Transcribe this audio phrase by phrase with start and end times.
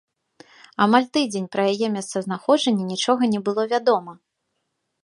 [0.85, 4.11] Амаль тыдзень пра яе месцазнаходжанне нічога не было вядома.